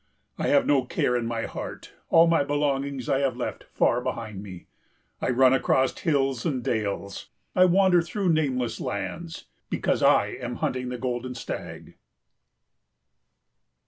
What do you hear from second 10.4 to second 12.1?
hunting for the golden stag.